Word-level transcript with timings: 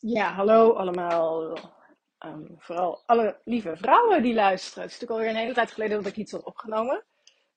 Ja, 0.00 0.32
hallo 0.32 0.72
allemaal. 0.72 1.58
Ehm, 2.18 2.46
vooral 2.56 3.02
alle 3.06 3.40
lieve 3.44 3.76
vrouwen 3.76 4.22
die 4.22 4.34
luisteren. 4.34 4.82
Het 4.82 4.92
is 4.92 5.00
natuurlijk 5.00 5.20
alweer 5.20 5.28
een 5.28 5.42
hele 5.44 5.54
tijd 5.54 5.72
geleden 5.72 5.96
dat 5.96 6.06
ik 6.06 6.16
iets 6.16 6.32
had 6.32 6.44
opgenomen. 6.44 7.04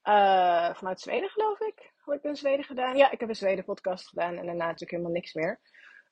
Eh, 0.02 0.74
vanuit 0.74 1.02
Zweden, 1.02 1.30
geloof 1.30 1.60
ik. 1.60 1.94
Had 1.98 2.16
ik 2.16 2.24
in 2.24 2.36
Zweden 2.36 2.66
gedaan? 2.66 2.98
Ja, 2.98 3.12
ik 3.12 3.20
heb 3.20 3.30
een 3.30 3.36
Zweden 3.36 3.66
podcast 3.66 4.08
gedaan 4.08 4.38
en 4.38 4.46
daarna 4.46 4.66
natuurlijk 4.66 4.92
helemaal 4.92 5.12
niks 5.12 5.34
meer. 5.34 5.60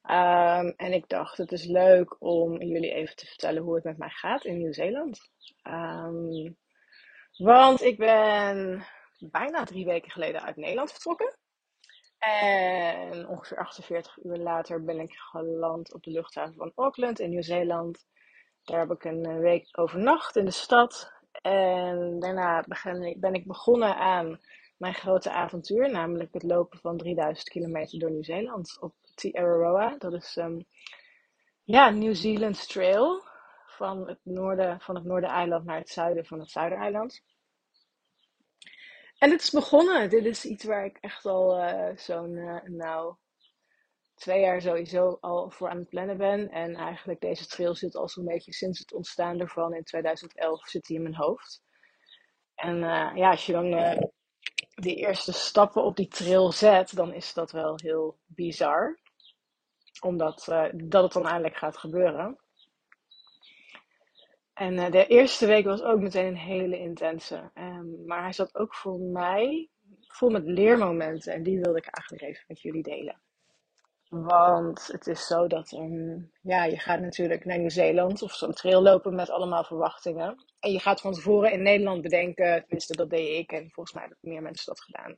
Ehm, 0.01 0.67
en 0.75 0.93
ik 0.93 1.09
dacht, 1.09 1.37
het 1.37 1.51
is 1.51 1.65
leuk 1.65 2.15
om 2.19 2.61
jullie 2.61 2.93
even 2.93 3.15
te 3.15 3.25
vertellen 3.25 3.63
hoe 3.63 3.75
het 3.75 3.83
met 3.83 3.97
mij 3.97 4.09
gaat 4.09 4.45
in 4.45 4.57
Nieuw-Zeeland. 4.57 5.19
Ehm, 5.61 6.51
want 7.37 7.81
ik 7.81 7.97
ben 7.97 8.85
bijna 9.19 9.63
drie 9.63 9.85
weken 9.85 10.11
geleden 10.11 10.43
uit 10.43 10.55
Nederland 10.55 10.91
vertrokken. 10.91 11.37
En 12.19 13.27
ongeveer 13.27 13.57
48 13.57 14.17
uur 14.23 14.37
later 14.37 14.83
ben 14.83 14.99
ik 14.99 15.13
geland 15.13 15.93
op 15.93 16.03
de 16.03 16.11
luchthaven 16.11 16.55
van 16.55 16.71
Auckland 16.75 17.19
in 17.19 17.29
Nieuw-Zeeland. 17.29 18.07
Daar 18.63 18.79
heb 18.79 18.91
ik 18.91 19.03
een 19.03 19.25
eh, 19.25 19.37
week 19.37 19.69
overnacht 19.71 20.35
in 20.35 20.45
de 20.45 20.51
stad. 20.51 21.13
En 21.41 22.19
daarna 22.19 22.63
ben 23.17 23.33
ik 23.33 23.47
begonnen 23.47 23.95
aan 23.95 24.39
mijn 24.77 24.93
grote 24.93 25.31
avontuur, 25.31 25.91
namelijk 25.91 26.33
het 26.33 26.43
lopen 26.43 26.79
van 26.79 26.97
3000 26.97 27.49
kilometer 27.49 27.99
door 27.99 28.11
Nieuw-Zeeland 28.11 28.77
op 28.79 28.93
Te 29.15 29.33
Araroa. 29.33 29.95
Dat 29.97 30.13
is 30.13 30.37
um, 30.37 30.65
ja, 31.63 31.89
New 31.89 32.15
Zealand's 32.15 32.67
Trail 32.67 33.23
van 33.65 34.07
het 34.07 34.19
noorden 34.23 34.79
van 34.79 34.95
het 34.95 35.03
Noordereiland 35.03 35.65
naar 35.65 35.77
het 35.77 35.89
zuiden 35.89 36.25
van 36.25 36.39
het 36.39 36.51
Zuidereiland. 36.51 37.23
En 39.19 39.31
het 39.31 39.41
is 39.41 39.49
begonnen. 39.49 40.09
Dit 40.09 40.25
is 40.25 40.45
iets 40.45 40.63
waar 40.63 40.85
ik 40.85 40.97
echt 40.97 41.25
al 41.25 41.59
uh, 41.59 41.97
zo'n, 41.97 42.31
uh, 42.31 42.61
nou, 42.63 43.15
twee 44.15 44.39
jaar 44.41 44.61
sowieso 44.61 45.17
al 45.21 45.49
voor 45.49 45.69
aan 45.69 45.77
het 45.77 45.89
plannen 45.89 46.17
ben. 46.17 46.49
En 46.49 46.75
eigenlijk 46.75 47.19
deze 47.19 47.47
trail 47.47 47.75
zit 47.75 47.95
al 47.95 48.09
zo'n 48.09 48.25
beetje 48.25 48.53
sinds 48.53 48.79
het 48.79 48.93
ontstaan 48.93 49.39
ervan 49.39 49.73
in 49.73 49.83
2011 49.83 50.67
zit 50.67 50.87
hij 50.87 50.95
in 50.95 51.03
mijn 51.03 51.15
hoofd. 51.15 51.61
En 52.55 52.75
uh, 52.75 53.11
ja, 53.15 53.29
als 53.29 53.45
je 53.45 53.51
dan 53.51 53.97
die 54.75 54.95
eerste 54.95 55.31
stappen 55.31 55.83
op 55.83 55.95
die 55.95 56.07
trail 56.07 56.51
zet, 56.51 56.95
dan 56.95 57.13
is 57.13 57.33
dat 57.33 57.51
wel 57.51 57.73
heel 57.75 58.19
bizar. 58.25 58.99
Omdat 60.01 60.45
dat 60.73 61.03
het 61.03 61.13
dan 61.13 61.27
eindelijk 61.27 61.55
gaat 61.55 61.77
gebeuren. 61.77 62.39
En 64.59 64.73
uh, 64.73 64.91
de 64.91 65.07
eerste 65.07 65.45
week 65.45 65.65
was 65.65 65.81
ook 65.81 65.99
meteen 65.99 66.25
een 66.25 66.37
hele 66.37 66.79
intense. 66.79 67.51
Um, 67.55 68.05
maar 68.05 68.21
hij 68.21 68.33
zat 68.33 68.55
ook 68.55 68.75
voor 68.75 68.99
mij 68.99 69.69
vol 70.07 70.29
met 70.29 70.43
leermomenten. 70.45 71.33
En 71.33 71.43
die 71.43 71.59
wilde 71.59 71.77
ik 71.77 71.87
eigenlijk 71.87 72.27
even 72.27 72.43
met 72.47 72.61
jullie 72.61 72.83
delen. 72.83 73.21
Want 74.09 74.87
het 74.87 75.07
is 75.07 75.27
zo 75.27 75.47
dat 75.47 75.71
um, 75.71 76.31
ja, 76.41 76.63
je 76.63 76.77
gaat 76.79 76.99
natuurlijk 76.99 77.45
naar 77.45 77.59
Nieuw-Zeeland 77.59 78.21
of 78.21 78.33
zo'n 78.33 78.53
trail 78.53 78.81
lopen 78.81 79.15
met 79.15 79.29
allemaal 79.29 79.63
verwachtingen. 79.63 80.45
En 80.59 80.71
je 80.71 80.79
gaat 80.79 81.01
van 81.01 81.13
tevoren 81.13 81.51
in 81.51 81.61
Nederland 81.61 82.01
bedenken, 82.01 82.59
tenminste 82.59 82.95
dat 82.95 83.09
deed 83.09 83.37
ik 83.37 83.51
en 83.51 83.71
volgens 83.71 83.95
mij 83.95 84.03
hebben 84.03 84.31
meer 84.31 84.41
mensen 84.41 84.65
dat 84.65 84.81
gedaan. 84.81 85.17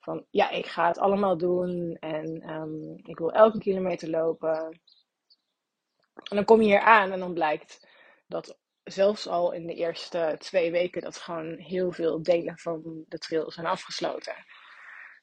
Van 0.00 0.26
ja, 0.30 0.50
ik 0.50 0.66
ga 0.66 0.86
het 0.86 0.98
allemaal 0.98 1.36
doen 1.36 1.96
en 2.00 2.50
um, 2.50 3.00
ik 3.02 3.18
wil 3.18 3.32
elke 3.32 3.58
kilometer 3.58 4.10
lopen. 4.10 4.80
En 6.14 6.36
dan 6.36 6.44
kom 6.44 6.60
je 6.60 6.66
hier 6.66 6.80
aan 6.80 7.12
en 7.12 7.18
dan 7.18 7.34
blijkt 7.34 7.88
dat 8.26 8.58
zelfs 8.84 9.28
al 9.28 9.52
in 9.52 9.66
de 9.66 9.74
eerste 9.74 10.34
twee 10.38 10.70
weken 10.70 11.02
dat 11.02 11.16
gewoon 11.16 11.56
heel 11.56 11.92
veel 11.92 12.22
delen 12.22 12.58
van 12.58 13.04
de 13.08 13.18
trail 13.18 13.50
zijn 13.50 13.66
afgesloten. 13.66 14.34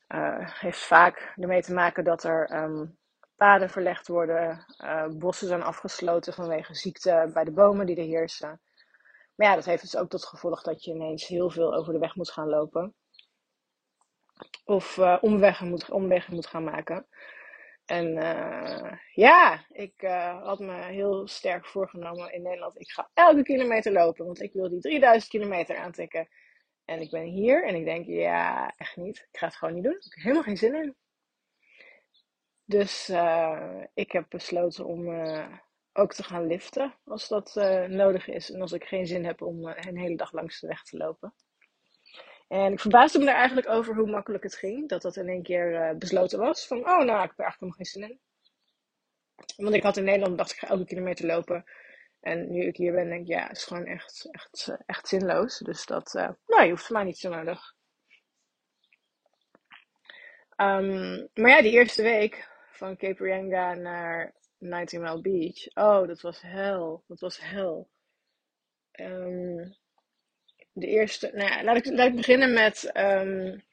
Uh, 0.08 0.60
heeft 0.60 0.80
vaak 0.80 1.34
ermee 1.36 1.62
te 1.62 1.74
maken 1.74 2.04
dat 2.04 2.24
er 2.24 2.64
um, 2.64 2.98
paden 3.36 3.70
verlegd 3.70 4.08
worden, 4.08 4.66
uh, 4.84 5.08
bossen 5.08 5.48
zijn 5.48 5.64
afgesloten 5.64 6.34
vanwege 6.34 6.76
ziekte 6.76 7.30
bij 7.34 7.44
de 7.44 7.52
bomen 7.52 7.86
die 7.86 7.96
er 7.96 8.04
heersen. 8.04 8.62
Maar 9.36 9.48
ja, 9.48 9.56
dat 9.56 9.66
heeft 9.66 9.82
dus 9.82 9.98
ook 9.98 10.10
tot 10.10 10.26
gevolg 10.26 10.62
dat 10.62 10.84
je 10.84 10.94
ineens 10.94 11.28
heel 11.28 11.50
veel 11.50 11.76
over 11.76 11.94
de 11.94 12.00
weg 12.00 12.16
moet 12.16 12.32
gaan 12.32 12.50
lopen. 12.50 12.94
Of 14.66 14.98
uh, 14.98 15.18
omwegen, 15.22 15.68
moet, 15.68 15.90
omwegen 15.90 16.34
moet 16.34 16.48
gaan 16.48 16.64
maken. 16.64 17.08
En 17.88 18.18
uh, 18.18 18.92
ja, 19.14 19.66
ik 19.72 20.02
uh, 20.04 20.44
had 20.44 20.60
me 20.60 20.84
heel 20.84 21.28
sterk 21.28 21.66
voorgenomen 21.66 22.34
in 22.34 22.42
Nederland. 22.42 22.80
Ik 22.80 22.92
ga 22.92 23.10
elke 23.14 23.44
kilometer 23.44 23.92
lopen, 23.92 24.26
want 24.26 24.42
ik 24.42 24.54
wil 24.54 24.70
die 24.70 24.80
3000 24.80 25.32
kilometer 25.32 25.78
aantikken. 25.78 26.28
En 26.86 27.02
ik 27.02 27.10
ben 27.10 27.24
hier 27.24 27.66
en 27.66 27.76
ik 27.76 27.86
denk, 27.86 28.06
ja, 28.06 28.74
echt 28.78 28.96
niet. 28.96 29.28
Ik 29.32 29.40
ga 29.40 29.46
het 29.46 29.56
gewoon 29.56 29.74
niet 29.74 29.84
doen. 29.84 29.96
Ik 29.96 30.14
heb 30.14 30.24
helemaal 30.24 30.44
geen 30.44 30.58
zin 30.58 30.76
in. 30.76 30.96
Dus 32.66 33.10
uh, 33.10 33.84
ik 33.94 34.12
heb 34.12 34.26
besloten 34.30 34.86
om 34.86 35.10
ook 35.94 36.14
te 36.14 36.24
gaan 36.24 36.48
liften 36.48 36.94
als 37.06 37.28
dat 37.28 37.56
nodig 37.88 38.28
is. 38.28 38.52
En 38.52 38.62
als 38.62 38.72
ik 38.72 38.84
geen 38.84 39.08
zin 39.08 39.26
heb 39.26 39.42
om 39.42 39.66
een 39.66 39.98
hele 39.98 40.16
dag 40.16 40.32
langs 40.32 40.60
de 40.60 40.68
weg 40.68 40.84
te 40.84 40.98
lopen. 40.98 41.34
En 42.48 42.72
ik 42.72 42.80
verbaasde 42.80 43.20
me 43.20 43.26
daar 43.26 43.36
eigenlijk 43.36 43.70
over 43.70 43.96
hoe 43.96 44.10
makkelijk 44.10 44.44
het 44.44 44.56
ging. 44.56 44.90
Dat 44.90 45.02
dat 45.02 45.16
in 45.16 45.28
één 45.28 45.44
keer 45.44 45.72
uh, 45.72 45.98
besloten 45.98 46.40
was. 46.40 46.68
Van, 46.68 46.78
oh 46.78 46.86
nou, 46.86 47.24
ik 47.24 47.30
heb 47.30 47.40
er 47.40 47.46
eigenlijk 47.46 47.60
helemaal 47.60 47.78
geen 47.78 47.86
zin 47.86 48.10
in. 48.10 48.20
Want 49.56 49.76
ik 49.76 49.84
had 49.84 49.98
in 49.98 50.04
Nederland 50.04 50.38
dacht 50.38 50.52
ik 50.52 50.58
ga 50.58 50.68
elke 50.68 50.86
kilometer 50.86 51.26
lopen. 51.26 51.66
En 52.20 52.52
nu 52.52 52.66
ik 52.66 52.78
hier 52.78 52.94
ben, 52.94 53.10
denk 53.10 53.22
ik, 53.22 53.28
ja, 53.28 53.48
het 53.48 53.58
is 53.58 53.64
gewoon 53.64 53.86
echt, 53.86 54.28
echt, 54.32 54.78
echt 54.86 55.08
zinloos. 55.08 55.58
Dus 55.58 55.86
dat, 55.86 56.14
uh, 56.16 56.30
nou, 56.46 56.64
je 56.64 56.70
hoeft 56.70 56.86
voor 56.86 56.96
mij 56.96 57.06
niet 57.06 57.18
zo 57.18 57.30
nodig. 57.30 57.76
Um, 60.58 61.30
maar 61.34 61.50
ja, 61.50 61.62
die 61.62 61.72
eerste 61.72 62.04
week 62.04 62.50
van 62.72 62.98
Cape 62.98 63.24
Reinga 63.24 63.74
naar 63.74 64.34
19 64.58 65.02
Mile 65.02 65.22
Beach. 65.22 65.68
Oh, 65.74 66.08
dat 66.08 66.22
was 66.22 66.42
hel. 66.42 67.04
Dat 67.08 67.20
was 67.20 67.40
hel. 67.40 67.90
Um, 68.92 69.76
de 70.80 70.88
eerste, 70.88 71.32
nou 71.34 71.64
laat, 71.64 71.76
ik, 71.76 71.86
laat 71.86 72.16
beginnen 72.16 72.54
met 72.54 72.92
um, 72.94 73.64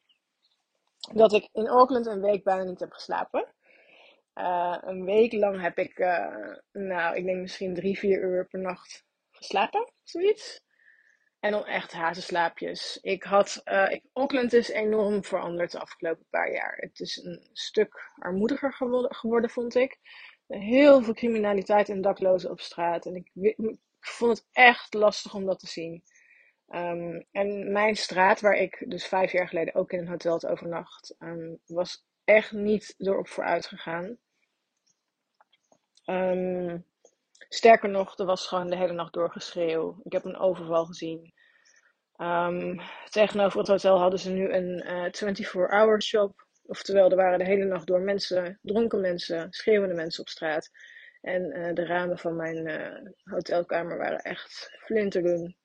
dat 1.12 1.32
ik 1.32 1.48
in 1.52 1.68
Auckland 1.68 2.06
een 2.06 2.20
week 2.20 2.44
bijna 2.44 2.62
niet 2.62 2.80
heb 2.80 2.92
geslapen. 2.92 3.46
Uh, 4.34 4.78
een 4.80 5.04
week 5.04 5.32
lang 5.32 5.60
heb 5.60 5.78
ik, 5.78 5.98
uh, 5.98 6.56
nou, 6.72 7.16
ik 7.16 7.24
denk 7.24 7.40
misschien 7.40 7.74
drie, 7.74 7.98
vier 7.98 8.22
uur 8.22 8.46
per 8.46 8.60
nacht 8.60 9.04
geslapen, 9.30 9.92
zoiets. 10.02 10.62
En 11.40 11.50
dan 11.50 11.66
echt 11.66 11.92
hazenslaapjes. 11.92 12.98
Ik 13.02 13.22
had, 13.22 13.62
uh, 13.64 13.94
Auckland 14.12 14.52
is 14.52 14.68
enorm 14.68 15.24
veranderd 15.24 15.70
de 15.70 15.78
afgelopen 15.78 16.26
paar 16.30 16.52
jaar. 16.52 16.76
Het 16.76 17.00
is 17.00 17.16
een 17.16 17.48
stuk 17.52 18.10
armoediger 18.18 18.72
geworden, 18.72 19.14
geworden 19.14 19.50
vond 19.50 19.74
ik. 19.74 19.98
Heel 20.46 21.02
veel 21.02 21.14
criminaliteit 21.14 21.88
en 21.88 22.00
daklozen 22.00 22.50
op 22.50 22.60
straat. 22.60 23.06
En 23.06 23.14
ik, 23.14 23.30
ik 23.34 23.78
vond 24.00 24.38
het 24.38 24.48
echt 24.52 24.94
lastig 24.94 25.34
om 25.34 25.46
dat 25.46 25.58
te 25.58 25.66
zien. 25.66 26.02
Um, 26.74 27.26
en 27.32 27.72
mijn 27.72 27.96
straat, 27.96 28.40
waar 28.40 28.54
ik 28.54 28.84
dus 28.88 29.06
vijf 29.06 29.32
jaar 29.32 29.48
geleden 29.48 29.74
ook 29.74 29.92
in 29.92 29.98
een 29.98 30.08
hotel 30.08 30.32
had 30.32 30.46
overnacht, 30.46 31.14
um, 31.18 31.58
was 31.66 32.04
echt 32.24 32.52
niet 32.52 32.94
erop 32.98 33.28
vooruit 33.28 33.66
gegaan. 33.66 34.18
Um, 36.06 36.84
sterker 37.48 37.88
nog, 37.88 38.18
er 38.18 38.26
was 38.26 38.46
gewoon 38.46 38.70
de 38.70 38.76
hele 38.76 38.92
nacht 38.92 39.12
doorgeschreeuw. 39.12 40.00
Ik 40.02 40.12
heb 40.12 40.24
een 40.24 40.36
overval 40.36 40.84
gezien. 40.84 41.32
tegenover 43.10 43.58
het 43.58 43.68
hotel 43.68 43.98
hadden 43.98 44.18
ze 44.18 44.30
nu 44.30 44.52
een 44.52 44.86
uh, 44.86 45.34
24-hour 45.34 46.02
shop. 46.02 46.46
Oftewel, 46.66 47.10
er 47.10 47.16
waren 47.16 47.38
de 47.38 47.44
hele 47.44 47.64
nacht 47.64 47.86
door 47.86 48.00
mensen, 48.00 48.58
dronken 48.62 49.00
mensen, 49.00 49.52
schreeuwende 49.52 49.94
mensen 49.94 50.20
op 50.20 50.28
straat. 50.28 50.70
En 51.20 51.56
uh, 51.56 51.72
de 51.72 51.86
ramen 51.86 52.18
van 52.18 52.36
mijn 52.36 52.66
uh, 52.66 53.12
hotelkamer 53.22 53.98
waren 53.98 54.18
echt 54.18 54.70
flinterdun. 54.78 55.56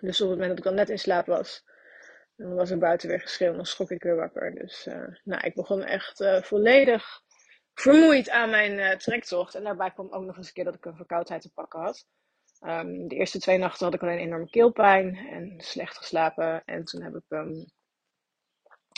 Dus 0.00 0.20
op 0.20 0.28
het 0.28 0.38
moment 0.38 0.56
dat 0.56 0.58
ik 0.58 0.70
al 0.70 0.78
net 0.78 0.88
in 0.88 0.98
slaap 0.98 1.26
was, 1.26 1.64
dan 2.36 2.54
was 2.54 2.70
er 2.70 2.78
buiten 2.78 3.08
weer 3.08 3.20
geschreeuwd 3.20 3.50
en 3.50 3.56
dan 3.56 3.66
schrok 3.66 3.90
ik 3.90 4.02
weer 4.02 4.16
wakker. 4.16 4.54
Dus 4.54 4.86
uh, 4.86 5.16
nou, 5.24 5.46
ik 5.46 5.54
begon 5.54 5.82
echt 5.82 6.20
uh, 6.20 6.42
volledig 6.42 7.20
vermoeid 7.74 8.30
aan 8.30 8.50
mijn 8.50 8.72
uh, 8.72 8.90
trektocht. 8.90 9.54
En 9.54 9.64
daarbij 9.64 9.90
kwam 9.90 10.12
ook 10.12 10.24
nog 10.24 10.36
eens 10.36 10.46
een 10.46 10.52
keer 10.52 10.64
dat 10.64 10.74
ik 10.74 10.84
een 10.84 10.96
verkoudheid 10.96 11.42
te 11.42 11.52
pakken 11.52 11.80
had. 11.80 12.06
Um, 12.60 13.08
de 13.08 13.14
eerste 13.14 13.38
twee 13.38 13.58
nachten 13.58 13.84
had 13.84 13.94
ik 13.94 14.02
alleen 14.02 14.18
enorme 14.18 14.50
keelpijn 14.50 15.16
en 15.16 15.54
slecht 15.60 15.96
geslapen. 15.96 16.62
En 16.64 16.84
toen 16.84 17.02
heb 17.02 17.14
ik 17.14 17.24
um, 17.28 17.70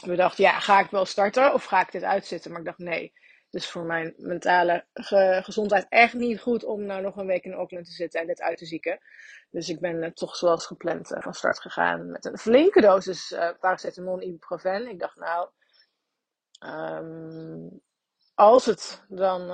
bedacht, 0.07 0.37
ja, 0.37 0.61
ga 0.61 0.81
ik 0.81 0.91
wel 0.91 1.05
starten 1.05 1.55
of 1.55 1.65
ga 1.65 1.81
ik 1.81 1.93
dit 1.93 2.03
uitzitten? 2.03 2.51
Maar 2.51 2.61
ik 2.61 2.67
dacht, 2.67 2.79
nee, 2.79 3.13
is 3.51 3.71
voor 3.71 3.85
mijn 3.85 4.15
mentale 4.17 4.85
ge 4.95 5.41
gezondheid 5.45 5.87
echt 5.89 6.15
niet 6.15 6.41
goed 6.41 6.65
om 6.65 6.85
nou 6.85 7.03
nog 7.03 7.17
een 7.17 7.27
week 7.27 7.45
in 7.45 7.53
Auckland 7.53 7.87
te 7.87 7.93
zitten 7.93 8.21
en 8.21 8.27
dit 8.27 8.41
uit 8.41 8.59
te 8.59 8.67
zieken. 8.67 8.99
Dus 9.51 9.69
ik 9.69 9.81
ben 9.81 10.03
uh, 10.03 10.11
toch 10.11 10.37
zoals 10.37 10.67
gepland 10.67 11.11
uh, 11.11 11.21
van 11.21 11.35
start 11.35 11.61
gegaan 11.61 12.11
met 12.11 12.25
een 12.25 12.39
flinke 12.39 12.81
dosis 12.81 13.31
uh, 13.31 13.51
paracetamol 13.61 14.21
en 14.21 14.27
ibuprofen. 14.27 14.89
Ik 14.89 14.99
dacht 14.99 15.17
nou, 15.17 15.49
um, 16.67 17.81
als 18.35 18.67
het 18.67 19.05
dan, 19.09 19.51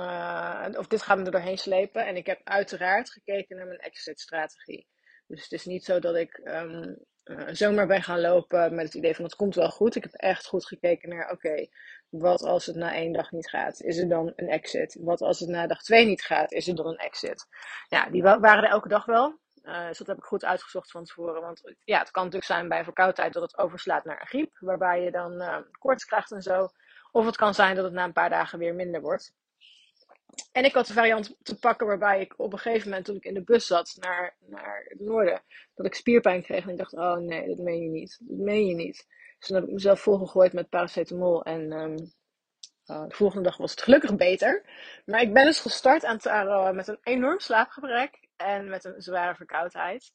of 0.77 0.87
dit 0.87 1.01
gaat 1.01 1.17
me 1.17 1.23
er 1.23 1.31
doorheen 1.31 1.57
slepen. 1.57 2.05
En 2.05 2.15
ik 2.15 2.25
heb 2.25 2.41
uiteraard 2.43 3.09
gekeken 3.09 3.55
naar 3.55 3.67
mijn 3.67 3.79
exit 3.79 4.19
strategie. 4.19 4.87
Dus 5.27 5.43
het 5.43 5.51
is 5.51 5.65
niet 5.65 5.83
zo 5.83 5.99
dat 5.99 6.15
ik 6.15 6.41
um, 6.43 7.05
zomaar 7.51 7.87
ben 7.87 8.03
gaan 8.03 8.21
lopen 8.21 8.75
met 8.75 8.85
het 8.85 8.93
idee 8.93 9.15
van 9.15 9.25
het 9.25 9.35
komt 9.35 9.55
wel 9.55 9.69
goed. 9.69 9.95
Ik 9.95 10.03
heb 10.03 10.13
echt 10.13 10.45
goed 10.45 10.65
gekeken 10.65 11.09
naar, 11.09 11.31
oké, 11.31 11.67
Wat 12.19 12.43
als 12.43 12.65
het 12.65 12.75
na 12.75 12.93
één 12.93 13.13
dag 13.13 13.31
niet 13.31 13.49
gaat? 13.49 13.81
Is 13.81 13.97
er 13.97 14.09
dan 14.09 14.33
een 14.35 14.49
exit? 14.49 14.97
Wat 14.99 15.21
als 15.21 15.39
het 15.39 15.49
na 15.49 15.67
dag 15.67 15.81
twee 15.81 16.05
niet 16.05 16.21
gaat? 16.21 16.51
Is 16.51 16.67
er 16.67 16.75
dan 16.75 16.87
een 16.87 16.97
exit? 16.97 17.47
Ja, 17.87 18.09
die 18.09 18.23
waren 18.23 18.63
er 18.63 18.69
elke 18.69 18.87
dag 18.87 19.05
wel. 19.05 19.39
Uh, 19.63 19.87
dus 19.87 19.97
dat 19.97 20.07
heb 20.07 20.17
ik 20.17 20.23
goed 20.23 20.45
uitgezocht 20.45 20.91
van 20.91 21.03
tevoren. 21.03 21.41
Want 21.41 21.75
ja, 21.83 21.99
het 21.99 22.11
kan 22.11 22.23
natuurlijk 22.23 22.51
zijn 22.51 22.67
bij 22.67 22.83
verkoudheid 22.83 23.33
dat 23.33 23.41
het 23.41 23.57
overslaat 23.57 24.05
naar 24.05 24.21
een 24.21 24.27
griep. 24.27 24.57
Waarbij 24.59 25.03
je 25.03 25.11
dan 25.11 25.33
uh, 25.33 25.57
koorts 25.79 26.05
krijgt 26.05 26.31
en 26.31 26.41
zo. 26.41 26.67
Of 27.11 27.25
het 27.25 27.35
kan 27.35 27.53
zijn 27.53 27.75
dat 27.75 27.83
het 27.83 27.93
na 27.93 28.03
een 28.03 28.13
paar 28.13 28.29
dagen 28.29 28.59
weer 28.59 28.75
minder 28.75 29.01
wordt. 29.01 29.33
En 30.51 30.63
ik 30.63 30.73
had 30.73 30.87
de 30.87 30.93
variant 30.93 31.35
te 31.41 31.59
pakken 31.59 31.87
waarbij 31.87 32.21
ik 32.21 32.33
op 32.37 32.53
een 32.53 32.59
gegeven 32.59 32.87
moment, 32.89 33.05
toen 33.05 33.15
ik 33.15 33.23
in 33.23 33.33
de 33.33 33.43
bus 33.43 33.67
zat 33.67 33.97
naar, 33.99 34.35
naar 34.39 34.85
het 34.87 34.99
noorden, 34.99 35.41
dat 35.75 35.85
ik 35.85 35.93
spierpijn 35.93 36.43
kreeg. 36.43 36.63
En 36.63 36.69
ik 36.69 36.77
dacht, 36.77 36.93
oh 36.93 37.17
nee, 37.17 37.47
dat 37.47 37.57
meen 37.57 37.83
je 37.83 37.89
niet. 37.89 38.17
Dat 38.21 38.37
meen 38.37 38.65
je 38.65 38.75
niet. 38.75 39.07
Dus 39.37 39.47
toen 39.47 39.55
heb 39.55 39.65
ik 39.65 39.73
mezelf 39.73 39.99
volgegooid 39.99 40.53
met 40.53 40.69
paracetamol. 40.69 41.43
En 41.43 41.71
um, 41.71 41.95
uh, 42.85 43.07
de 43.07 43.15
volgende 43.15 43.43
dag 43.43 43.57
was 43.57 43.71
het 43.71 43.81
gelukkig 43.81 44.15
beter. 44.15 44.63
Maar 45.05 45.21
ik 45.21 45.33
ben 45.33 45.45
dus 45.45 45.59
gestart 45.59 46.05
aan 46.05 46.17
Taro 46.17 46.73
met 46.73 46.87
een 46.87 46.99
enorm 47.01 47.39
slaapgebrek 47.39 48.27
en 48.35 48.69
met 48.69 48.83
een 48.85 49.01
zware 49.01 49.35
verkoudheid. 49.35 50.13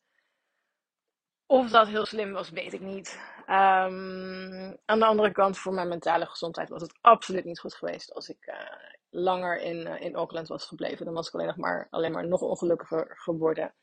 Of 1.46 1.70
dat 1.70 1.86
heel 1.86 2.06
slim 2.06 2.32
was, 2.32 2.50
weet 2.50 2.72
ik 2.72 2.80
niet. 2.80 3.20
Um, 3.46 4.76
aan 4.84 4.98
de 4.98 5.04
andere 5.04 5.32
kant, 5.32 5.58
voor 5.58 5.74
mijn 5.74 5.88
mentale 5.88 6.26
gezondheid 6.26 6.68
was 6.68 6.82
het 6.82 6.98
absoluut 7.00 7.44
niet 7.44 7.60
goed 7.60 7.74
geweest 7.74 8.14
als 8.14 8.28
ik 8.28 8.46
uh, 8.46 8.54
langer 9.10 9.60
in, 9.60 9.86
in 9.86 10.14
Auckland 10.14 10.48
was 10.48 10.66
gebleven. 10.66 11.04
Dan 11.04 11.14
was 11.14 11.28
ik 11.28 11.34
alleen 11.34 11.46
nog 11.46 11.56
maar, 11.56 11.86
alleen 11.90 12.12
maar 12.12 12.28
nog 12.28 12.40
ongelukkiger 12.40 13.16
geworden. 13.18 13.74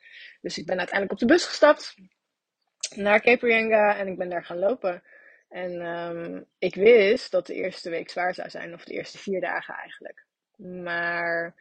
Dus 0.41 0.57
ik 0.57 0.65
ben 0.65 0.77
uiteindelijk 0.77 1.21
op 1.21 1.27
de 1.27 1.33
bus 1.33 1.45
gestapt 1.45 1.95
naar 2.95 3.21
Cape 3.21 3.53
en 3.95 4.07
ik 4.07 4.17
ben 4.17 4.29
daar 4.29 4.45
gaan 4.45 4.59
lopen. 4.59 5.03
En 5.49 5.85
um, 5.85 6.45
ik 6.57 6.75
wist 6.75 7.31
dat 7.31 7.47
de 7.47 7.53
eerste 7.53 7.89
week 7.89 8.09
zwaar 8.09 8.33
zou 8.33 8.49
zijn, 8.49 8.73
of 8.73 8.83
de 8.83 8.93
eerste 8.93 9.17
vier 9.17 9.41
dagen 9.41 9.73
eigenlijk. 9.73 10.25
Maar 10.83 11.55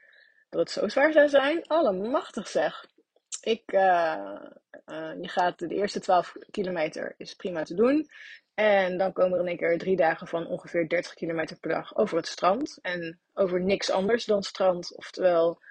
dat 0.48 0.60
het 0.60 0.70
zo 0.70 0.88
zwaar 0.88 1.12
zou 1.12 1.28
zijn, 1.28 1.66
allemachtig 1.66 2.48
zeg. 2.48 2.86
Ik, 3.40 3.72
uh, 3.72 4.42
uh, 4.86 5.12
je 5.20 5.28
gaat 5.28 5.58
de 5.58 5.74
eerste 5.74 6.00
12 6.00 6.32
kilometer 6.50 7.14
is 7.16 7.34
prima 7.34 7.62
te 7.62 7.74
doen. 7.74 8.08
En 8.54 8.98
dan 8.98 9.12
komen 9.12 9.34
er 9.34 9.40
in 9.40 9.48
één 9.48 9.56
keer 9.56 9.78
drie 9.78 9.96
dagen 9.96 10.26
van 10.26 10.46
ongeveer 10.46 10.88
30 10.88 11.14
kilometer 11.14 11.58
per 11.58 11.70
dag 11.70 11.96
over 11.96 12.16
het 12.16 12.26
strand. 12.26 12.78
En 12.82 13.20
over 13.34 13.60
niks 13.60 13.90
anders 13.90 14.24
dan 14.24 14.42
strand. 14.42 14.96
Oftewel, 14.96 15.62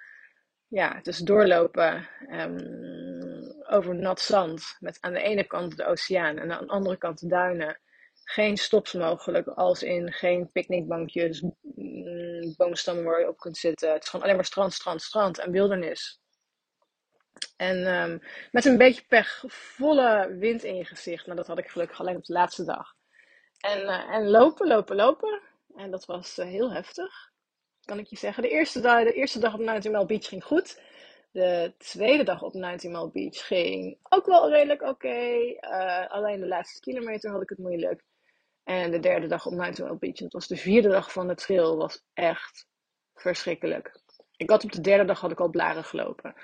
ja, 0.68 0.94
het 0.94 1.06
is 1.06 1.18
doorlopen 1.18 2.08
um, 2.30 3.62
over 3.68 3.94
nat 3.94 4.20
zand. 4.20 4.76
Met 4.80 4.98
aan 5.00 5.12
de 5.12 5.22
ene 5.22 5.44
kant 5.44 5.76
de 5.76 5.84
oceaan 5.84 6.38
en 6.38 6.52
aan 6.52 6.66
de 6.66 6.72
andere 6.72 6.96
kant 6.96 7.20
de 7.20 7.26
duinen 7.26 7.80
geen 8.28 8.56
stops 8.56 8.92
mogelijk, 8.92 9.48
als 9.48 9.82
in 9.82 10.12
geen 10.12 10.50
picknickbankjes, 10.52 11.40
mm, 11.60 12.54
boomstammen 12.56 13.04
waar 13.04 13.20
je 13.20 13.28
op 13.28 13.38
kunt 13.38 13.56
zitten. 13.56 13.92
Het 13.92 14.02
is 14.02 14.08
gewoon 14.08 14.24
alleen 14.24 14.36
maar 14.36 14.44
strand, 14.44 14.72
strand, 14.72 15.02
strand 15.02 15.38
en 15.38 15.50
wildernis. 15.50 16.20
En 17.56 17.94
um, 17.94 18.22
met 18.52 18.64
een 18.64 18.76
beetje 18.76 19.04
pech, 19.08 19.44
volle 19.46 20.36
wind 20.38 20.62
in 20.62 20.76
je 20.76 20.84
gezicht. 20.84 21.26
Maar 21.26 21.36
dat 21.36 21.46
had 21.46 21.58
ik 21.58 21.68
gelukkig 21.68 22.00
alleen 22.00 22.16
op 22.16 22.24
de 22.24 22.32
laatste 22.32 22.64
dag. 22.64 22.94
En, 23.60 23.80
uh, 23.80 24.14
en 24.14 24.28
lopen, 24.28 24.66
lopen, 24.66 24.96
lopen. 24.96 25.40
En 25.76 25.90
dat 25.90 26.04
was 26.04 26.38
uh, 26.38 26.46
heel 26.46 26.72
heftig, 26.72 27.30
kan 27.84 27.98
ik 27.98 28.06
je 28.06 28.16
zeggen. 28.16 28.42
De 28.42 28.48
eerste, 28.48 28.80
dag, 28.80 29.04
de 29.04 29.12
eerste 29.12 29.38
dag 29.38 29.54
op 29.54 29.60
19 29.60 29.90
Mile 29.90 30.06
Beach 30.06 30.26
ging 30.28 30.44
goed. 30.44 30.80
De 31.30 31.74
tweede 31.78 32.22
dag 32.22 32.42
op 32.42 32.52
19 32.54 32.90
Mile 32.90 33.10
Beach 33.10 33.46
ging 33.46 33.98
ook 34.02 34.26
wel 34.26 34.50
redelijk 34.50 34.82
oké. 34.82 35.28
Uh, 35.60 36.06
alleen 36.08 36.40
de 36.40 36.46
laatste 36.46 36.80
kilometer 36.80 37.30
had 37.30 37.42
ik 37.42 37.48
het 37.48 37.58
moeilijk. 37.58 38.02
En 38.66 38.90
de 38.90 39.00
derde 39.00 39.26
dag 39.26 39.46
op 39.46 39.52
Mountain 39.52 39.98
Beach, 39.98 40.18
het 40.18 40.32
was 40.32 40.46
de 40.46 40.56
vierde 40.56 40.88
dag 40.88 41.12
van 41.12 41.28
de 41.28 41.34
trail, 41.34 41.76
was 41.76 42.02
echt 42.14 42.66
verschrikkelijk. 43.14 44.00
Ik 44.36 44.50
had 44.50 44.64
op 44.64 44.72
de 44.72 44.80
derde 44.80 45.04
dag 45.04 45.20
had 45.20 45.30
ik 45.30 45.40
al 45.40 45.48
blaren 45.48 45.84
gelopen. 45.84 46.34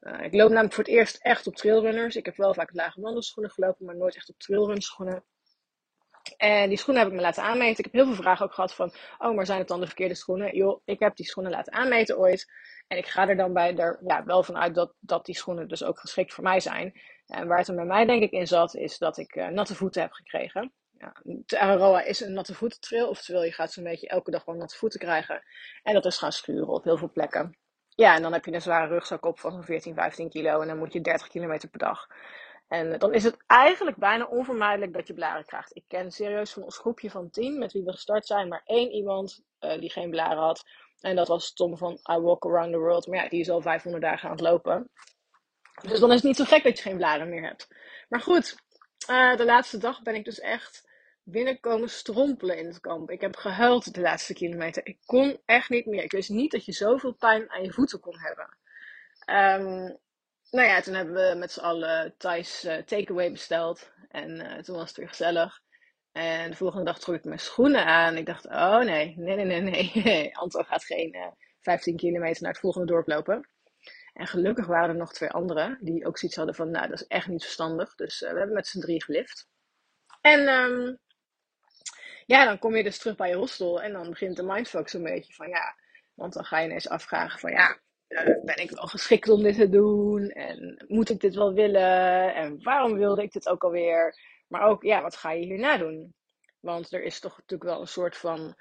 Uh, 0.00 0.22
ik 0.22 0.34
loop 0.34 0.48
namelijk 0.48 0.74
voor 0.74 0.84
het 0.84 0.92
eerst 0.92 1.16
echt 1.16 1.46
op 1.46 1.56
trailrunners. 1.56 2.16
Ik 2.16 2.24
heb 2.24 2.36
wel 2.36 2.54
vaak 2.54 2.70
lage 2.72 3.00
wandelschoenen 3.00 3.52
gelopen, 3.52 3.86
maar 3.86 3.96
nooit 3.96 4.16
echt 4.16 4.28
op 4.28 4.38
trailrunschoenen. 4.38 5.24
En 6.36 6.68
die 6.68 6.78
schoenen 6.78 7.02
heb 7.02 7.12
ik 7.12 7.18
me 7.18 7.24
laten 7.24 7.42
aanmeten. 7.42 7.78
Ik 7.78 7.84
heb 7.84 7.92
heel 7.92 8.06
veel 8.14 8.22
vragen 8.22 8.44
ook 8.44 8.54
gehad 8.54 8.74
van, 8.74 8.92
oh, 9.18 9.34
maar 9.34 9.46
zijn 9.46 9.58
het 9.58 9.68
dan 9.68 9.80
de 9.80 9.86
verkeerde 9.86 10.14
schoenen? 10.14 10.56
Joh, 10.56 10.80
ik 10.84 11.00
heb 11.00 11.16
die 11.16 11.26
schoenen 11.26 11.52
laten 11.52 11.72
aanmeten 11.72 12.18
ooit. 12.18 12.52
En 12.86 12.98
ik 12.98 13.06
ga 13.06 13.28
er 13.28 13.36
dan 13.36 13.52
bij 13.52 13.76
er 13.76 14.00
ja, 14.06 14.24
wel 14.24 14.42
vanuit 14.42 14.74
dat, 14.74 14.94
dat 15.00 15.26
die 15.26 15.36
schoenen 15.36 15.68
dus 15.68 15.84
ook 15.84 15.98
geschikt 15.98 16.32
voor 16.32 16.44
mij 16.44 16.60
zijn. 16.60 17.00
En 17.26 17.46
waar 17.46 17.58
het 17.58 17.68
er 17.68 17.74
bij 17.74 17.84
mij 17.84 18.04
denk 18.04 18.22
ik 18.22 18.30
in 18.30 18.46
zat, 18.46 18.74
is 18.74 18.98
dat 18.98 19.18
ik 19.18 19.36
uh, 19.36 19.48
natte 19.48 19.74
voeten 19.74 20.02
heb 20.02 20.12
gekregen 20.12 20.72
ja, 21.00 21.14
de 21.22 21.58
Araroa 21.58 22.02
is 22.02 22.20
een 22.20 22.32
natte 22.32 22.54
voetentrail. 22.54 23.08
Oftewel, 23.08 23.44
je 23.44 23.52
gaat 23.52 23.72
zo'n 23.72 23.84
beetje 23.84 24.08
elke 24.08 24.30
dag 24.30 24.42
gewoon 24.42 24.58
natte 24.58 24.76
voeten 24.76 25.00
krijgen. 25.00 25.42
En 25.82 25.94
dat 25.94 26.04
is 26.04 26.18
gaan 26.18 26.32
schuren 26.32 26.68
op 26.68 26.84
heel 26.84 26.96
veel 26.96 27.10
plekken. 27.12 27.58
Ja, 27.88 28.14
en 28.14 28.22
dan 28.22 28.32
heb 28.32 28.44
je 28.44 28.52
een 28.52 28.62
zware 28.62 28.86
rugzak 28.86 29.24
op 29.24 29.38
van 29.38 29.52
zo'n 29.52 29.64
14, 29.64 29.94
15 29.94 30.28
kilo. 30.28 30.60
En 30.60 30.68
dan 30.68 30.78
moet 30.78 30.92
je 30.92 31.00
30 31.00 31.28
kilometer 31.28 31.68
per 31.68 31.78
dag. 31.78 32.06
En 32.68 32.98
dan 32.98 33.14
is 33.14 33.24
het 33.24 33.36
eigenlijk 33.46 33.96
bijna 33.96 34.24
onvermijdelijk 34.24 34.92
dat 34.92 35.06
je 35.06 35.14
blaren 35.14 35.44
krijgt. 35.44 35.76
Ik 35.76 35.84
ken 35.88 36.10
serieus 36.10 36.52
van 36.52 36.62
ons 36.62 36.78
groepje 36.78 37.10
van 37.10 37.30
10 37.30 37.58
met 37.58 37.72
wie 37.72 37.84
we 37.84 37.92
gestart 37.92 38.26
zijn, 38.26 38.48
maar 38.48 38.62
één 38.64 38.90
iemand 38.90 39.42
uh, 39.60 39.78
die 39.78 39.90
geen 39.90 40.10
blaren 40.10 40.42
had. 40.42 40.64
En 41.00 41.16
dat 41.16 41.28
was 41.28 41.52
Tom 41.52 41.76
van 41.76 41.92
I 41.92 42.18
Walk 42.18 42.44
Around 42.44 42.72
the 42.72 42.78
World. 42.78 43.06
Maar 43.06 43.22
ja, 43.22 43.28
die 43.28 43.40
is 43.40 43.50
al 43.50 43.60
500 43.60 44.04
dagen 44.04 44.28
aan 44.28 44.34
het 44.34 44.44
lopen. 44.44 44.90
Dus 45.82 46.00
dan 46.00 46.08
is 46.08 46.14
het 46.14 46.24
niet 46.24 46.36
zo 46.36 46.44
gek 46.44 46.62
dat 46.62 46.76
je 46.76 46.82
geen 46.82 46.96
blaren 46.96 47.28
meer 47.28 47.42
hebt. 47.42 47.68
Maar 48.08 48.20
goed, 48.20 48.56
uh, 49.10 49.36
de 49.36 49.44
laatste 49.44 49.78
dag 49.78 50.02
ben 50.02 50.14
ik 50.14 50.24
dus 50.24 50.40
echt 50.40 50.89
binnenkomen 51.30 51.90
strompelen 51.90 52.58
in 52.58 52.66
het 52.66 52.80
kamp. 52.80 53.10
Ik 53.10 53.20
heb 53.20 53.36
gehuild 53.36 53.94
de 53.94 54.00
laatste 54.00 54.34
kilometer. 54.34 54.86
Ik 54.86 54.98
kon 55.06 55.40
echt 55.44 55.68
niet 55.68 55.86
meer. 55.86 56.02
Ik 56.02 56.12
wist 56.12 56.28
niet 56.28 56.50
dat 56.50 56.64
je 56.64 56.72
zoveel 56.72 57.12
pijn 57.12 57.50
aan 57.50 57.62
je 57.62 57.72
voeten 57.72 58.00
kon 58.00 58.16
hebben. 58.18 58.56
Um, 59.26 59.98
nou 60.50 60.68
ja, 60.68 60.80
toen 60.80 60.94
hebben 60.94 61.14
we 61.14 61.34
met 61.38 61.52
z'n 61.52 61.60
allen 61.60 62.14
Thais 62.16 62.64
uh, 62.64 62.76
takeaway 62.76 63.30
besteld. 63.30 63.90
En 64.08 64.30
uh, 64.30 64.58
toen 64.58 64.76
was 64.76 64.88
het 64.88 64.96
weer 64.96 65.08
gezellig. 65.08 65.60
En 66.12 66.50
de 66.50 66.56
volgende 66.56 66.84
dag 66.84 66.98
trok 66.98 67.14
ik 67.14 67.24
mijn 67.24 67.38
schoenen 67.38 67.84
aan. 67.84 68.16
Ik 68.16 68.26
dacht, 68.26 68.46
oh 68.46 68.78
nee, 68.78 69.14
nee, 69.16 69.36
nee, 69.36 69.60
nee, 69.60 69.90
nee. 69.94 70.36
Anto 70.40 70.62
gaat 70.62 70.84
geen 70.84 71.14
uh, 71.14 71.22
eh, 71.22 71.32
15 71.60 71.96
kilometer 71.96 72.42
naar 72.42 72.52
het 72.52 72.60
volgende 72.60 72.86
dorp 72.86 73.06
lopen. 73.06 73.48
En 74.12 74.26
gelukkig 74.26 74.66
waren 74.66 74.88
er 74.88 74.96
nog 74.96 75.12
twee 75.12 75.30
anderen 75.30 75.78
die 75.80 76.06
ook 76.06 76.18
zoiets 76.18 76.36
hadden 76.36 76.54
van, 76.54 76.70
nou, 76.70 76.88
dat 76.88 77.00
is 77.00 77.06
echt 77.06 77.26
niet 77.26 77.42
verstandig. 77.42 77.94
Dus 77.94 78.20
we 78.20 78.26
hebben 78.26 78.52
met 78.52 78.66
z'n 78.66 78.80
drie 78.80 79.04
gelift. 79.04 79.48
En 80.20 80.48
um, 80.48 80.98
ja, 82.30 82.44
dan 82.44 82.58
kom 82.58 82.76
je 82.76 82.82
dus 82.82 82.98
terug 82.98 83.16
bij 83.16 83.28
je 83.28 83.34
hostel 83.34 83.82
en 83.82 83.92
dan 83.92 84.08
begint 84.08 84.36
de 84.36 84.42
mindfuck 84.42 84.88
zo'n 84.88 85.02
beetje 85.02 85.34
van 85.34 85.48
ja. 85.48 85.74
Want 86.14 86.32
dan 86.32 86.44
ga 86.44 86.58
je 86.58 86.66
ineens 86.66 86.88
afvragen 86.88 87.38
van 87.40 87.50
ja, 87.50 87.78
eh, 88.08 88.24
ben 88.44 88.56
ik 88.56 88.70
wel 88.70 88.86
geschikt 88.86 89.28
om 89.28 89.42
dit 89.42 89.54
te 89.54 89.68
doen? 89.68 90.28
En 90.28 90.84
moet 90.88 91.10
ik 91.10 91.20
dit 91.20 91.34
wel 91.34 91.52
willen? 91.52 92.34
En 92.34 92.62
waarom 92.62 92.98
wilde 92.98 93.22
ik 93.22 93.32
dit 93.32 93.48
ook 93.48 93.64
alweer? 93.64 94.18
Maar 94.48 94.62
ook, 94.62 94.82
ja, 94.82 95.02
wat 95.02 95.16
ga 95.16 95.32
je 95.32 95.44
hierna 95.44 95.76
doen? 95.76 96.14
Want 96.60 96.92
er 96.92 97.02
is 97.02 97.20
toch 97.20 97.36
natuurlijk 97.38 97.70
wel 97.70 97.80
een 97.80 97.88
soort 97.88 98.16
van 98.16 98.54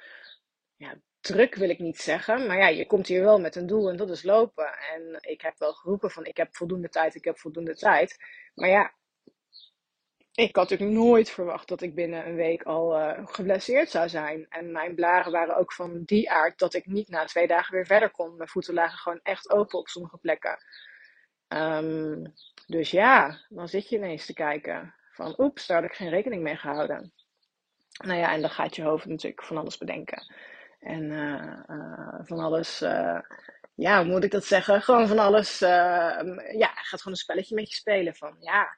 ja, 0.76 0.96
druk, 1.20 1.56
wil 1.56 1.70
ik 1.70 1.80
niet 1.80 1.98
zeggen. 1.98 2.48
Maar 2.48 2.58
ja, 2.58 2.68
je 2.68 2.86
komt 2.86 3.08
hier 3.08 3.22
wel 3.22 3.40
met 3.40 3.56
een 3.56 3.68
doel 3.68 3.90
en 3.90 3.98
dat 3.98 4.10
is 4.10 4.24
lopen. 4.24 4.68
En 4.94 5.18
ik 5.22 5.42
heb 5.42 5.54
wel 5.58 5.74
geroepen 5.74 6.12
van 6.12 6.26
ik 6.26 6.38
heb 6.38 6.56
voldoende 6.56 6.90
tijd, 6.90 7.16
ik 7.16 7.26
heb 7.26 7.40
voldoende 7.40 7.76
tijd. 7.76 8.18
Maar 8.54 8.70
ja, 8.70 8.94
ik 10.40 10.56
had 10.56 10.70
natuurlijk 10.70 11.00
nooit 11.00 11.30
verwacht 11.30 11.68
dat 11.68 11.82
ik 11.82 11.96
binnen 11.96 12.28
een 12.28 12.36
week 12.36 12.64
al 12.64 13.00
uh, 13.00 13.20
geblesseerd 13.26 13.90
zou 13.90 14.10
zijn. 14.10 14.46
En 14.50 14.72
mijn 14.72 14.96
blaren 14.96 15.32
waren 15.32 15.58
ook 15.58 15.74
van 15.74 16.04
die 16.04 16.32
aard 16.32 16.60
dat 16.60 16.74
ik 16.74 16.86
niet 16.86 17.10
na 17.10 17.26
twee 17.26 17.48
dagen 17.48 17.76
weer 17.76 17.86
verder 17.86 18.10
kon. 18.12 18.38
Mijn 18.38 18.50
voeten 18.50 18.74
lagen 18.74 18.98
gewoon 18.98 19.20
echt 19.24 19.52
open 19.52 19.80
op 19.80 19.88
sommige 19.88 20.18
plekken. 20.18 20.58
Um, 21.48 22.34
dus 22.68 22.92
ja, 22.92 23.40
dan 23.50 23.68
zit 23.68 23.90
je 23.90 23.96
ineens 23.96 24.26
te 24.26 24.34
kijken 24.34 24.94
van 25.12 25.36
oeps, 25.38 25.68
daar 25.68 25.82
had 25.82 25.90
ik 25.90 25.96
geen 25.96 26.10
rekening 26.10 26.44
mee 26.44 26.56
gehouden. 26.56 27.14
Nou 28.04 28.20
ja, 28.20 28.34
en 28.34 28.42
dan 28.42 28.50
gaat 28.50 28.76
je 28.76 28.84
hoofd 28.84 29.06
natuurlijk 29.06 29.44
van 29.44 29.58
alles 29.58 29.78
bedenken. 29.78 30.34
En 30.80 31.04
uh, 31.04 31.78
uh, 31.78 32.20
van 32.22 32.40
alles, 32.40 32.80
ja, 33.76 34.04
hoe 34.04 34.12
moet 34.12 34.24
ik 34.24 34.32
dat 34.32 34.46
zeggen? 34.46 34.82
Gewoon 34.82 35.08
van 35.08 35.20
alles, 35.20 35.60
ja, 35.60 36.72
gaat 36.74 37.02
gewoon 37.02 37.14
een 37.14 37.16
spelletje 37.16 37.56
met 37.56 37.70
je 37.70 37.76
spelen. 37.76 38.16
Van 38.16 38.36
ja, 38.40 38.78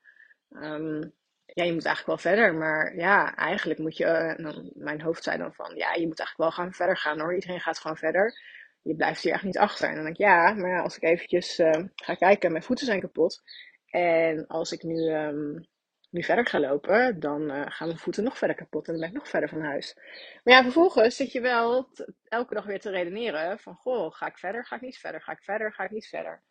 um, 0.49 1.13
ja, 1.53 1.63
je 1.63 1.73
moet 1.73 1.85
eigenlijk 1.85 2.23
wel 2.23 2.33
verder. 2.33 2.55
Maar 2.55 2.95
ja, 2.95 3.35
eigenlijk 3.35 3.79
moet 3.79 3.97
je, 3.97 4.33
dan, 4.37 4.71
mijn 4.73 5.01
hoofd 5.01 5.23
zei 5.23 5.37
dan 5.37 5.53
van, 5.53 5.75
ja, 5.75 5.93
je 5.93 6.07
moet 6.07 6.19
eigenlijk 6.19 6.37
wel 6.37 6.51
gaan 6.51 6.73
verder 6.73 6.97
gaan 6.97 7.19
hoor. 7.19 7.33
Iedereen 7.33 7.59
gaat 7.59 7.79
gewoon 7.79 7.97
verder. 7.97 8.39
Je 8.81 8.95
blijft 8.95 9.23
hier 9.23 9.33
echt 9.33 9.43
niet 9.43 9.57
achter. 9.57 9.89
En 9.89 9.95
dan 9.95 10.03
denk 10.03 10.15
ik, 10.15 10.21
ja, 10.21 10.53
maar 10.53 10.81
als 10.81 10.95
ik 10.95 11.03
eventjes 11.03 11.59
uh, 11.59 11.83
ga 11.95 12.13
kijken, 12.13 12.51
mijn 12.51 12.63
voeten 12.63 12.85
zijn 12.85 12.99
kapot. 12.99 13.41
En 13.89 14.47
als 14.47 14.71
ik 14.71 14.83
nu, 14.83 15.09
um, 15.13 15.67
nu 16.09 16.23
verder 16.23 16.47
ga 16.47 16.59
lopen, 16.59 17.19
dan 17.19 17.41
uh, 17.41 17.61
gaan 17.65 17.87
mijn 17.87 17.99
voeten 17.99 18.23
nog 18.23 18.37
verder 18.37 18.57
kapot. 18.57 18.85
En 18.87 18.91
dan 18.91 19.01
ben 19.01 19.09
ik 19.09 19.15
nog 19.15 19.29
verder 19.29 19.49
van 19.49 19.61
huis. 19.61 19.95
Maar 20.43 20.53
ja, 20.53 20.63
vervolgens 20.63 21.15
zit 21.15 21.31
je 21.31 21.41
wel 21.41 21.89
elke 22.23 22.53
dag 22.53 22.65
weer 22.65 22.79
te 22.79 22.89
redeneren 22.89 23.59
van, 23.59 23.75
goh, 23.75 24.11
ga 24.11 24.27
ik 24.27 24.37
verder, 24.37 24.65
ga 24.65 24.75
ik 24.75 24.81
niet 24.81 24.97
verder, 24.97 25.21
ga 25.21 25.31
ik 25.31 25.43
verder, 25.43 25.73
ga 25.73 25.83
ik 25.83 25.91
niet 25.91 26.07
verder. 26.07 26.43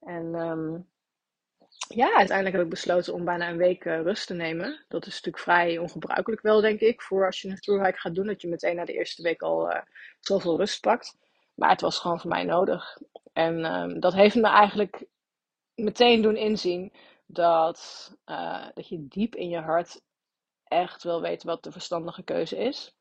En 0.00 0.34
um, 0.34 0.88
ja, 1.88 2.16
uiteindelijk 2.16 2.56
heb 2.56 2.64
ik 2.64 2.70
besloten 2.70 3.14
om 3.14 3.24
bijna 3.24 3.48
een 3.48 3.56
week 3.56 3.84
eh, 3.84 4.02
rust 4.02 4.26
te 4.26 4.34
nemen. 4.34 4.84
Dat 4.88 5.06
is 5.06 5.12
natuurlijk 5.12 5.42
vrij 5.42 5.78
ongebruikelijk 5.78 6.42
wel, 6.42 6.60
denk 6.60 6.80
ik, 6.80 7.02
voor 7.02 7.26
als 7.26 7.40
je 7.40 7.48
een 7.48 7.56
thru-hike 7.60 7.98
gaat 7.98 8.14
doen. 8.14 8.26
Dat 8.26 8.42
je 8.42 8.48
meteen 8.48 8.76
na 8.76 8.84
de 8.84 8.92
eerste 8.92 9.22
week 9.22 9.42
al 9.42 9.70
uh, 9.70 9.80
zoveel 10.20 10.56
rust 10.56 10.80
pakt. 10.80 11.16
Maar 11.54 11.70
het 11.70 11.80
was 11.80 11.98
gewoon 11.98 12.20
voor 12.20 12.30
mij 12.30 12.44
nodig. 12.44 12.98
En 13.32 13.64
ehm, 13.64 14.00
dat 14.00 14.14
heeft 14.14 14.34
me 14.34 14.48
eigenlijk 14.48 15.04
meteen 15.74 16.22
doen 16.22 16.36
inzien 16.36 16.92
dat, 17.26 18.10
uh, 18.26 18.66
dat 18.74 18.88
je 18.88 19.06
diep 19.08 19.34
in 19.34 19.48
je 19.48 19.60
hart 19.60 20.00
echt 20.64 21.02
wel 21.02 21.20
weet 21.20 21.42
wat 21.42 21.62
de 21.62 21.72
verstandige 21.72 22.22
keuze 22.22 22.56
is. 22.56 22.94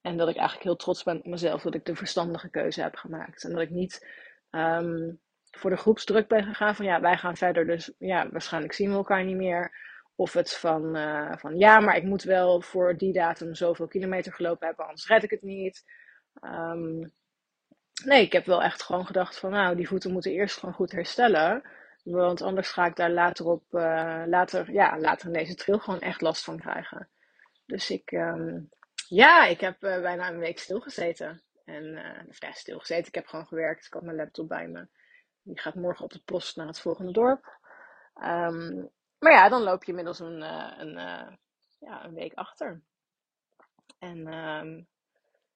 En 0.00 0.16
dat 0.16 0.28
ik 0.28 0.36
eigenlijk 0.36 0.66
heel 0.66 0.76
trots 0.76 1.02
ben 1.02 1.18
op 1.18 1.26
mezelf 1.26 1.62
dat 1.62 1.74
ik 1.74 1.84
de 1.84 1.96
verstandige 1.96 2.50
keuze 2.50 2.82
heb 2.82 2.94
gemaakt. 2.94 3.44
En 3.44 3.52
dat 3.52 3.60
ik 3.60 3.70
niet 3.70 4.06
um, 4.50 5.20
voor 5.50 5.70
de 5.70 5.76
groepsdruk 5.76 6.28
ben 6.28 6.44
gegaan 6.44 6.74
van 6.74 6.84
ja, 6.84 7.00
wij 7.00 7.16
gaan 7.16 7.36
verder, 7.36 7.66
dus 7.66 7.92
ja, 7.98 8.28
waarschijnlijk 8.30 8.72
zien 8.72 8.90
we 8.90 8.96
elkaar 8.96 9.24
niet 9.24 9.36
meer. 9.36 9.88
Of 10.14 10.32
het 10.32 10.56
van, 10.56 10.96
uh, 10.96 11.36
van 11.36 11.58
ja, 11.58 11.80
maar 11.80 11.96
ik 11.96 12.02
moet 12.02 12.22
wel 12.22 12.60
voor 12.60 12.96
die 12.96 13.12
datum 13.12 13.54
zoveel 13.54 13.86
kilometer 13.86 14.32
gelopen 14.32 14.66
hebben, 14.66 14.84
anders 14.86 15.06
red 15.06 15.22
ik 15.22 15.30
het 15.30 15.42
niet. 15.42 15.84
Um, 16.42 17.12
nee, 18.04 18.22
ik 18.22 18.32
heb 18.32 18.46
wel 18.46 18.62
echt 18.62 18.82
gewoon 18.82 19.06
gedacht 19.06 19.38
van 19.38 19.50
nou, 19.50 19.76
die 19.76 19.88
voeten 19.88 20.12
moeten 20.12 20.32
eerst 20.32 20.58
gewoon 20.58 20.74
goed 20.74 20.92
herstellen. 20.92 21.62
Want 22.02 22.42
anders 22.42 22.70
ga 22.70 22.86
ik 22.86 22.96
daar 22.96 23.10
later 23.10 23.46
op, 23.46 23.62
uh, 23.70 24.22
later, 24.26 24.72
ja, 24.72 24.98
later 24.98 25.26
in 25.26 25.32
deze 25.32 25.54
trail 25.54 25.78
gewoon 25.78 26.00
echt 26.00 26.20
last 26.20 26.44
van 26.44 26.58
krijgen. 26.58 27.08
Dus 27.66 27.90
ik, 27.90 28.10
um, 28.12 28.68
ja, 29.08 29.46
ik 29.46 29.60
heb 29.60 29.82
uh, 29.82 30.00
bijna 30.00 30.28
een 30.28 30.38
week 30.38 30.58
stilgezeten. 30.58 31.42
En, 31.64 31.84
uh, 31.84 32.28
of 32.28 32.56
stilgezeten. 32.56 33.06
Ik 33.06 33.14
heb 33.14 33.26
gewoon 33.26 33.46
gewerkt. 33.46 33.86
Ik 33.86 33.92
had 33.92 34.02
mijn 34.02 34.16
laptop 34.16 34.48
bij 34.48 34.68
me. 34.68 34.86
Die 35.42 35.60
gaat 35.60 35.74
morgen 35.74 36.04
op 36.04 36.12
de 36.12 36.22
post 36.24 36.56
naar 36.56 36.66
het 36.66 36.80
volgende 36.80 37.12
dorp. 37.12 37.58
Um, 38.22 38.90
maar 39.18 39.32
ja, 39.32 39.48
dan 39.48 39.62
loop 39.62 39.84
je 39.84 39.88
inmiddels 39.88 40.18
een, 40.18 40.40
uh, 40.40 40.72
een, 40.76 40.96
uh, 40.96 41.32
ja, 41.78 42.04
een 42.04 42.14
week 42.14 42.34
achter. 42.34 42.82
En 43.98 44.34
um, 44.34 44.86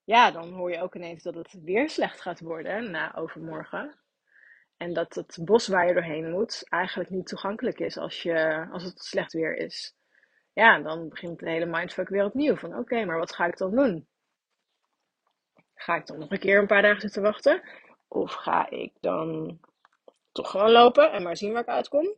ja, 0.05 0.31
dan 0.31 0.53
hoor 0.53 0.71
je 0.71 0.81
ook 0.81 0.95
ineens 0.95 1.23
dat 1.23 1.35
het 1.35 1.53
weer 1.63 1.91
slecht 1.91 2.21
gaat 2.21 2.41
worden 2.41 2.91
na 2.91 3.15
overmorgen. 3.15 3.99
En 4.77 4.93
dat 4.93 5.15
het 5.15 5.39
bos 5.41 5.69
waar 5.69 5.87
je 5.87 5.95
doorheen 5.95 6.31
moet 6.31 6.69
eigenlijk 6.69 7.11
niet 7.11 7.27
toegankelijk 7.27 7.79
is 7.79 7.97
als, 7.97 8.23
je, 8.23 8.67
als 8.71 8.83
het 8.83 8.99
slecht 8.99 9.33
weer 9.33 9.57
is. 9.57 9.95
Ja, 10.53 10.79
dan 10.79 11.09
begint 11.09 11.39
de 11.39 11.51
hele 11.51 11.67
mindfuck 11.67 12.09
weer 12.09 12.25
opnieuw. 12.25 12.57
Van 12.57 12.77
oké, 12.77 13.05
maar 13.05 13.19
wat 13.19 13.35
ga 13.35 13.47
ik 13.47 13.57
dan 13.57 13.71
doen? 13.71 14.09
Ga 15.75 15.97
ik 15.97 16.07
dan 16.07 16.19
nog 16.19 16.31
een 16.31 16.39
keer 16.39 16.59
een 16.59 16.67
paar 16.67 16.83
dagen 16.83 17.01
zitten 17.01 17.23
wachten? 17.23 17.63
Of 18.09 18.33
ga 18.33 18.71
ik 18.71 18.93
dan 19.01 19.61
toch 20.35 20.51
gewoon 20.51 20.71
lopen 20.71 21.13
en 21.13 21.23
maar 21.23 21.37
zien 21.37 21.53
waar 21.53 21.63
ik 21.63 21.69
uitkom? 21.69 22.15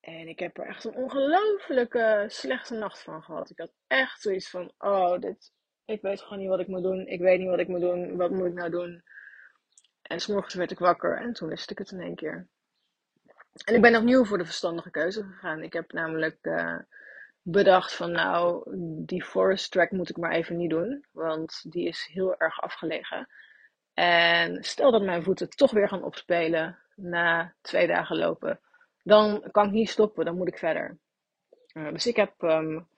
En 0.00 0.28
ik 0.28 0.38
heb 0.38 0.58
er 0.58 0.66
echt 0.66 0.84
een 0.84 0.94
ongelooflijke 0.94 2.24
slechte 2.28 2.74
nacht 2.74 3.02
van 3.02 3.22
gehad. 3.22 3.50
Ik 3.50 3.58
had 3.58 3.72
echt 3.86 4.20
zoiets 4.20 4.50
van: 4.50 4.72
oh, 4.78 5.18
dit, 5.18 5.52
ik 5.84 6.02
weet 6.02 6.20
gewoon 6.20 6.38
niet 6.38 6.48
wat 6.48 6.60
ik 6.60 6.66
moet 6.66 6.82
doen. 6.82 7.06
Ik 7.06 7.20
weet 7.20 7.38
niet 7.38 7.48
wat 7.48 7.58
ik 7.58 7.68
moet 7.68 7.80
doen. 7.80 8.16
Wat 8.16 8.30
moet 8.30 8.46
ik 8.46 8.54
nou 8.54 8.70
doen? 8.70 9.02
En 10.02 10.20
s'morgens 10.20 10.54
werd 10.54 10.70
ik 10.70 10.78
wakker 10.78 11.18
en 11.20 11.32
toen 11.32 11.48
wist 11.48 11.70
ik 11.70 11.78
het 11.78 11.90
in 11.90 12.00
één 12.00 12.14
keer. 12.14 12.48
En 13.64 13.74
ik 13.74 13.80
ben 13.80 13.96
opnieuw 13.96 14.24
voor 14.24 14.38
de 14.38 14.44
verstandige 14.44 14.90
keuze 14.90 15.22
gegaan. 15.22 15.62
Ik 15.62 15.72
heb 15.72 15.92
namelijk 15.92 16.38
uh, 16.42 16.78
bedacht 17.42 17.94
van 17.94 18.10
nou, 18.10 18.64
die 19.04 19.24
forest 19.24 19.70
track 19.70 19.90
moet 19.90 20.08
ik 20.08 20.16
maar 20.16 20.32
even 20.32 20.56
niet 20.56 20.70
doen. 20.70 21.04
Want 21.12 21.72
die 21.72 21.88
is 21.88 22.08
heel 22.12 22.36
erg 22.36 22.60
afgelegen. 22.60 23.28
En 23.94 24.64
stel 24.64 24.90
dat 24.90 25.02
mijn 25.02 25.22
voeten 25.22 25.50
toch 25.50 25.70
weer 25.70 25.88
gaan 25.88 26.04
opspelen 26.04 26.78
na 26.96 27.54
twee 27.60 27.86
dagen 27.86 28.16
lopen. 28.16 28.60
Dan 29.02 29.48
kan 29.50 29.66
ik 29.66 29.72
niet 29.72 29.90
stoppen, 29.90 30.24
dan 30.24 30.36
moet 30.36 30.48
ik 30.48 30.58
verder. 30.58 30.98
Uh, 31.72 31.92
dus 31.92 32.06
ik 32.06 32.16
heb 32.16 32.42
um, 32.42 32.88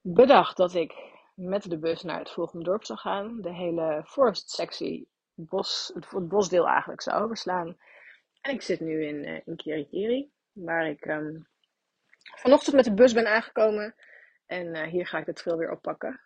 bedacht 0.00 0.56
dat 0.56 0.74
ik 0.74 0.94
met 1.34 1.70
de 1.70 1.78
bus 1.78 2.02
naar 2.02 2.18
het 2.18 2.30
volgende 2.30 2.64
dorp 2.64 2.84
zou 2.84 2.98
gaan. 2.98 3.40
De 3.40 3.54
hele 3.54 4.02
forest 4.06 4.50
sectie, 4.50 5.08
bos, 5.34 5.92
het 5.94 6.28
bosdeel 6.28 6.68
eigenlijk 6.68 7.02
zou 7.02 7.22
overslaan. 7.22 7.76
En 8.40 8.54
ik 8.54 8.62
zit 8.62 8.80
nu 8.80 9.04
in, 9.04 9.28
uh, 9.28 9.40
in 9.44 9.56
Kirikiri, 9.56 10.30
waar 10.52 10.86
ik 10.86 11.06
um, 11.06 11.48
vanochtend 12.22 12.76
met 12.76 12.84
de 12.84 12.94
bus 12.94 13.12
ben 13.12 13.26
aangekomen. 13.26 13.94
En 14.46 14.74
uh, 14.74 14.82
hier 14.82 15.06
ga 15.06 15.18
ik 15.18 15.26
de 15.26 15.32
trail 15.32 15.58
weer 15.58 15.70
oppakken. 15.70 16.20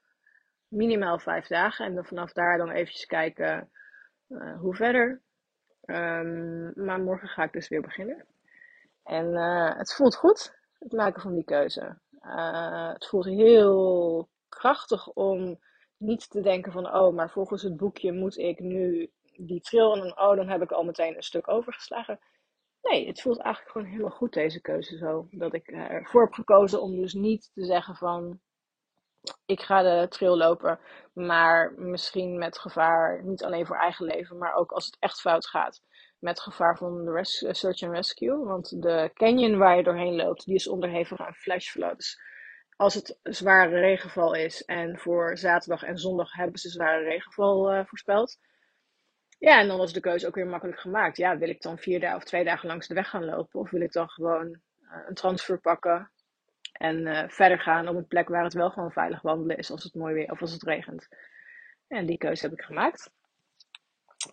Minimaal 0.68 1.18
vijf 1.18 1.46
dagen. 1.46 1.86
En 1.86 1.94
dan 1.94 2.04
vanaf 2.04 2.32
daar 2.32 2.58
dan 2.58 2.70
eventjes 2.70 3.06
kijken 3.06 3.70
hoe 4.58 4.74
verder. 4.74 5.22
Um, 5.86 6.72
maar 6.74 7.00
morgen 7.00 7.28
ga 7.28 7.42
ik 7.42 7.52
dus 7.52 7.68
weer 7.68 7.80
beginnen. 7.82 8.24
En 9.02 9.26
uh, 9.26 9.76
het 9.76 9.94
voelt 9.94 10.16
goed, 10.16 10.58
het 10.78 10.92
maken 10.92 11.22
van 11.22 11.34
die 11.34 11.44
keuze. 11.44 11.98
Uh, 12.22 12.92
het 12.92 13.06
voelt 13.06 13.24
heel 13.24 14.28
krachtig 14.48 15.08
om 15.08 15.58
niet 15.96 16.30
te 16.30 16.40
denken 16.40 16.72
van, 16.72 16.94
oh, 16.94 17.14
maar 17.14 17.30
volgens 17.30 17.62
het 17.62 17.76
boekje 17.76 18.12
moet 18.12 18.38
ik 18.38 18.60
nu 18.60 19.10
die 19.36 19.60
trail 19.60 19.96
en 19.96 20.18
oh, 20.18 20.36
dan 20.36 20.48
heb 20.48 20.62
ik 20.62 20.72
al 20.72 20.84
meteen 20.84 21.16
een 21.16 21.22
stuk 21.22 21.48
overgeslagen. 21.48 22.18
Nee, 22.82 23.06
het 23.06 23.20
voelt 23.20 23.38
eigenlijk 23.38 23.72
gewoon 23.72 23.90
helemaal 23.90 24.16
goed 24.16 24.32
deze 24.32 24.60
keuze 24.60 24.96
zo. 24.96 25.26
Dat 25.30 25.54
ik 25.54 25.68
ervoor 25.68 26.22
heb 26.22 26.32
gekozen 26.32 26.82
om 26.82 26.96
dus 26.96 27.12
niet 27.12 27.50
te 27.54 27.64
zeggen 27.64 27.94
van, 27.94 28.40
ik 29.46 29.60
ga 29.60 29.82
de 29.82 30.08
trail 30.08 30.36
lopen, 30.36 30.78
maar 31.12 31.72
misschien 31.76 32.38
met 32.38 32.58
gevaar, 32.58 33.24
niet 33.24 33.44
alleen 33.44 33.66
voor 33.66 33.76
eigen 33.76 34.06
leven, 34.06 34.38
maar 34.38 34.54
ook 34.54 34.72
als 34.72 34.86
het 34.86 34.96
echt 34.98 35.20
fout 35.20 35.46
gaat, 35.46 35.82
met 36.18 36.40
gevaar 36.40 36.76
van 36.76 37.04
de 37.04 37.18
search 37.22 37.82
and 37.82 37.94
rescue. 37.94 38.44
Want 38.44 38.82
de 38.82 39.10
canyon 39.14 39.58
waar 39.58 39.76
je 39.76 39.82
doorheen 39.82 40.16
loopt, 40.16 40.44
die 40.44 40.54
is 40.54 40.68
onderhevig 40.68 41.20
aan 41.20 41.34
flashflood. 41.34 41.96
Dus 41.96 42.20
als 42.76 42.94
het 42.94 43.18
zware 43.22 43.80
regenval 43.80 44.34
is, 44.34 44.64
en 44.64 44.98
voor 44.98 45.38
zaterdag 45.38 45.82
en 45.82 45.98
zondag 45.98 46.32
hebben 46.32 46.58
ze 46.58 46.68
zware 46.68 47.02
regenval 47.02 47.74
uh, 47.74 47.84
voorspeld. 47.84 48.38
Ja, 49.38 49.60
en 49.60 49.68
dan 49.68 49.78
was 49.78 49.92
de 49.92 50.00
keuze 50.00 50.26
ook 50.26 50.34
weer 50.34 50.46
makkelijk 50.46 50.80
gemaakt. 50.80 51.16
Ja, 51.16 51.38
wil 51.38 51.48
ik 51.48 51.62
dan 51.62 51.78
vier 51.78 52.00
dagen 52.00 52.16
of 52.16 52.24
twee 52.24 52.44
dagen 52.44 52.68
langs 52.68 52.86
de 52.86 52.94
weg 52.94 53.08
gaan 53.08 53.24
lopen? 53.24 53.60
Of 53.60 53.70
wil 53.70 53.80
ik 53.80 53.92
dan 53.92 54.08
gewoon 54.08 54.46
uh, 54.46 55.08
een 55.08 55.14
transfer 55.14 55.60
pakken 55.60 56.10
en 56.74 57.06
uh, 57.06 57.28
verder 57.28 57.60
gaan 57.60 57.88
op 57.88 57.96
een 57.96 58.06
plek 58.06 58.28
waar 58.28 58.44
het 58.44 58.52
wel 58.52 58.70
gewoon 58.70 58.92
veilig 58.92 59.22
wandelen 59.22 59.56
is 59.56 59.70
als 59.70 59.84
het 59.84 59.94
mooi 59.94 60.14
weer 60.14 60.30
of 60.30 60.40
als 60.40 60.52
het 60.52 60.62
regent. 60.62 61.08
En 61.88 62.06
die 62.06 62.18
keuze 62.18 62.44
heb 62.44 62.58
ik 62.58 62.64
gemaakt. 62.64 63.10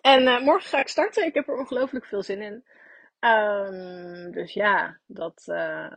En 0.00 0.22
uh, 0.22 0.40
morgen 0.40 0.68
ga 0.68 0.78
ik 0.78 0.88
starten. 0.88 1.26
Ik 1.26 1.34
heb 1.34 1.48
er 1.48 1.58
ongelooflijk 1.58 2.06
veel 2.06 2.22
zin 2.22 2.42
in. 2.42 2.64
Um, 3.20 4.32
dus 4.32 4.52
ja, 4.52 4.98
dat, 5.06 5.44
uh, 5.46 5.96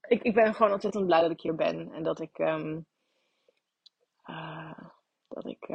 ik, 0.00 0.22
ik 0.22 0.34
ben 0.34 0.54
gewoon 0.54 0.72
ontzettend 0.72 1.06
blij 1.06 1.20
dat 1.20 1.30
ik 1.30 1.40
hier 1.40 1.54
ben. 1.54 1.92
En 1.92 2.02
dat 2.02 2.20
ik, 2.20 2.38
um, 2.38 2.86
dat 5.28 5.46
ik 5.46 5.68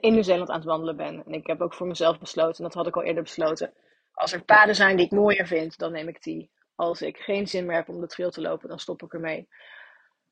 in 0.00 0.12
Nieuw-Zeeland 0.12 0.48
aan 0.48 0.56
het 0.56 0.64
wandelen 0.64 0.96
ben. 0.96 1.24
En 1.24 1.32
ik 1.32 1.46
heb 1.46 1.60
ook 1.60 1.74
voor 1.74 1.86
mezelf 1.86 2.18
besloten, 2.18 2.56
en 2.56 2.62
dat 2.62 2.74
had 2.74 2.86
ik 2.86 2.96
al 2.96 3.02
eerder 3.02 3.22
besloten. 3.22 3.72
Als 4.12 4.32
er 4.32 4.44
paden 4.44 4.74
zijn 4.74 4.96
die 4.96 5.06
ik 5.06 5.12
mooier 5.12 5.46
vind, 5.46 5.78
dan 5.78 5.92
neem 5.92 6.08
ik 6.08 6.22
die 6.22 6.50
als 6.78 7.02
ik 7.02 7.16
geen 7.16 7.46
zin 7.46 7.66
meer 7.66 7.76
heb 7.76 7.88
om 7.88 8.00
de 8.00 8.06
trail 8.06 8.30
te 8.30 8.40
lopen, 8.40 8.68
dan 8.68 8.78
stop 8.78 9.02
ik 9.02 9.12
ermee. 9.12 9.48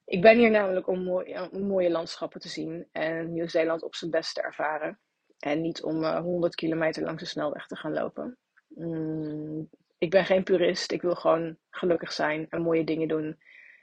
Ik 0.04 0.22
ben 0.22 0.38
hier 0.38 0.50
namelijk 0.50 0.86
om, 0.86 1.08
om 1.52 1.66
mooie 1.66 1.90
landschappen 1.90 2.40
te 2.40 2.48
zien 2.48 2.88
en 2.92 3.32
Nieuw-Zeeland 3.32 3.82
op 3.82 3.94
zijn 3.94 4.10
best 4.10 4.34
te 4.34 4.42
ervaren. 4.42 4.98
En 5.38 5.60
niet 5.60 5.82
om 5.82 6.02
uh, 6.02 6.18
100 6.18 6.54
kilometer 6.54 7.02
langs 7.02 7.22
de 7.22 7.28
snelweg 7.28 7.66
te 7.66 7.76
gaan 7.76 7.92
lopen. 7.92 8.38
Mm, 8.68 9.70
ik 9.98 10.10
ben 10.10 10.24
geen 10.24 10.42
purist. 10.42 10.92
Ik 10.92 11.02
wil 11.02 11.14
gewoon 11.14 11.58
gelukkig 11.70 12.12
zijn 12.12 12.46
en 12.50 12.62
mooie 12.62 12.84
dingen 12.84 13.08
doen. 13.08 13.38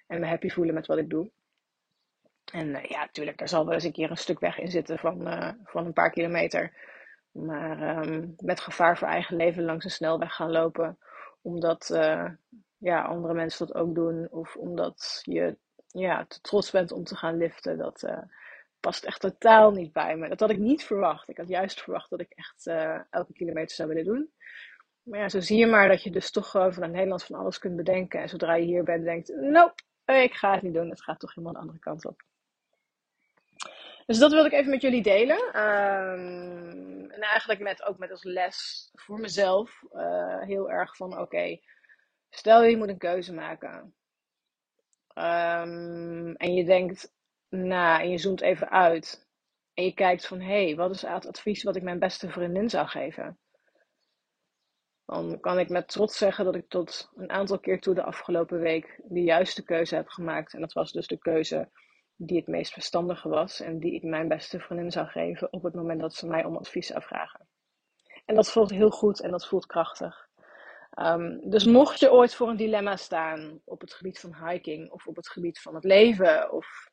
En 0.07 0.19
me 0.19 0.27
happy 0.27 0.49
voelen 0.49 0.73
met 0.73 0.87
wat 0.87 0.97
ik 0.97 1.09
doe. 1.09 1.31
En 2.51 2.67
uh, 2.67 2.83
ja, 2.83 2.99
natuurlijk, 2.99 3.37
daar 3.37 3.49
zal 3.49 3.65
wel 3.65 3.73
eens 3.73 3.83
een 3.83 3.91
keer 3.91 4.09
een 4.09 4.17
stuk 4.17 4.39
weg 4.39 4.59
in 4.59 4.71
zitten 4.71 4.99
van, 4.99 5.17
van 5.63 5.85
een 5.85 5.93
paar 5.93 6.11
kilometer. 6.11 6.73
Maar 7.31 8.07
um, 8.07 8.33
met 8.37 8.59
gevaar 8.59 8.97
voor 8.97 9.07
eigen 9.07 9.35
leven 9.35 9.63
langs 9.63 9.85
een 9.85 9.91
snelweg 9.91 10.35
gaan 10.35 10.51
lopen 10.51 10.97
omdat 11.43 11.89
uh, 11.93 12.29
ja, 12.77 13.01
andere 13.01 13.33
mensen 13.33 13.67
dat 13.67 13.75
ook 13.75 13.95
doen. 13.95 14.27
Of 14.31 14.55
omdat 14.55 15.21
je 15.23 15.57
ja, 15.87 16.25
te 16.25 16.41
trots 16.41 16.71
bent 16.71 16.91
om 16.91 17.03
te 17.03 17.15
gaan 17.15 17.37
liften. 17.37 17.77
Dat 17.77 18.03
uh, 18.03 18.21
past 18.79 19.03
echt 19.03 19.21
totaal 19.21 19.71
niet 19.71 19.93
bij 19.93 20.15
me. 20.15 20.29
Dat 20.29 20.39
had 20.39 20.49
ik 20.49 20.57
niet 20.57 20.83
verwacht. 20.83 21.29
Ik 21.29 21.37
had 21.37 21.47
juist 21.47 21.81
verwacht 21.81 22.09
dat 22.09 22.19
ik 22.19 22.31
echt 22.31 22.67
uh, 22.67 22.99
elke 23.09 23.33
kilometer 23.33 23.75
zou 23.75 23.89
willen 23.89 24.05
doen. 24.05 24.31
Maar 25.03 25.19
ja, 25.19 25.29
zo 25.29 25.39
zie 25.39 25.57
je 25.57 25.67
maar 25.67 25.87
dat 25.87 26.03
je 26.03 26.11
dus 26.11 26.31
toch 26.31 26.49
vanuit 26.49 26.91
Nederland 26.91 27.23
van 27.23 27.39
alles 27.39 27.59
kunt 27.59 27.75
bedenken. 27.75 28.21
En 28.21 28.29
zodra 28.29 28.55
je 28.55 28.65
hier 28.65 28.83
bent, 28.83 29.03
denkt: 29.03 29.33
nope, 29.35 29.83
ik 30.05 30.33
ga 30.33 30.53
het 30.53 30.61
niet 30.61 30.73
doen. 30.73 30.89
Het 30.89 31.03
gaat 31.03 31.19
toch 31.19 31.35
helemaal 31.35 31.53
de 31.53 31.59
andere 31.59 31.79
kant 31.79 32.05
op. 32.05 32.23
Dus 34.05 34.17
dat 34.17 34.31
wilde 34.31 34.47
ik 34.47 34.53
even 34.53 34.69
met 34.69 34.81
jullie 34.81 35.01
delen. 35.01 35.37
Um, 35.37 37.11
en 37.11 37.21
eigenlijk 37.21 37.59
met, 37.59 37.83
ook 37.83 37.97
met 37.97 38.11
als 38.11 38.23
les 38.23 38.89
voor 38.93 39.19
mezelf 39.19 39.83
uh, 39.93 40.41
heel 40.41 40.71
erg 40.71 40.95
van: 40.95 41.19
oké, 41.19 41.59
stel 42.29 42.63
je 42.63 42.77
moet 42.77 42.89
een 42.89 42.97
keuze 42.97 43.33
maken. 43.33 43.95
Um, 45.15 46.35
en 46.35 46.53
je 46.53 46.63
denkt 46.65 47.13
na 47.49 48.01
en 48.01 48.09
je 48.09 48.17
zoomt 48.17 48.41
even 48.41 48.69
uit. 48.69 49.27
En 49.73 49.83
je 49.83 49.93
kijkt 49.93 50.27
van: 50.27 50.39
hé, 50.39 50.65
hey, 50.65 50.75
wat 50.75 50.91
is 50.91 51.01
het 51.01 51.27
advies 51.27 51.63
wat 51.63 51.75
ik 51.75 51.83
mijn 51.83 51.99
beste 51.99 52.29
vriendin 52.29 52.69
zou 52.69 52.87
geven? 52.87 53.37
dan 55.05 55.39
kan 55.39 55.59
ik 55.59 55.69
met 55.69 55.87
trots 55.87 56.17
zeggen 56.17 56.45
dat 56.45 56.55
ik 56.55 56.69
tot 56.69 57.11
een 57.15 57.29
aantal 57.29 57.59
keer 57.59 57.79
toe 57.79 57.95
de 57.95 58.03
afgelopen 58.03 58.59
week 58.59 59.01
de 59.03 59.21
juiste 59.21 59.63
keuze 59.63 59.95
heb 59.95 60.07
gemaakt. 60.07 60.53
En 60.53 60.59
dat 60.59 60.73
was 60.73 60.91
dus 60.91 61.07
de 61.07 61.17
keuze 61.17 61.69
die 62.15 62.37
het 62.37 62.47
meest 62.47 62.73
verstandige 62.73 63.29
was 63.29 63.59
en 63.59 63.79
die 63.79 63.93
ik 63.93 64.03
mijn 64.03 64.27
beste 64.27 64.59
vriendin 64.59 64.91
zou 64.91 65.07
geven 65.07 65.53
op 65.53 65.63
het 65.63 65.73
moment 65.73 66.01
dat 66.01 66.13
ze 66.13 66.27
mij 66.27 66.43
om 66.45 66.57
advies 66.57 66.87
zou 66.87 67.01
vragen. 67.01 67.47
En 68.25 68.35
dat 68.35 68.51
voelt 68.51 68.69
heel 68.69 68.89
goed 68.89 69.21
en 69.21 69.31
dat 69.31 69.47
voelt 69.47 69.65
krachtig. 69.65 70.27
Um, 70.99 71.49
dus 71.49 71.65
mocht 71.65 71.99
je 71.99 72.11
ooit 72.11 72.35
voor 72.35 72.49
een 72.49 72.57
dilemma 72.57 72.95
staan 72.95 73.61
op 73.65 73.81
het 73.81 73.93
gebied 73.93 74.19
van 74.19 74.47
hiking 74.47 74.91
of 74.91 75.07
op 75.07 75.15
het 75.15 75.29
gebied 75.29 75.59
van 75.59 75.75
het 75.75 75.83
leven 75.83 76.51
of 76.51 76.91